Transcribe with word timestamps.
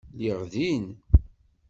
Lliɣ 0.15 0.41
din. 0.53 0.85